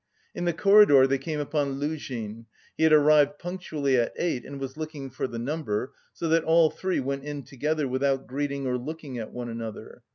[0.33, 4.75] In the corridor they came upon Luzhin; he had arrived punctually at eight, and was
[4.75, 9.19] looking for the number, so that all three went in together without greeting or looking
[9.19, 10.01] at one another.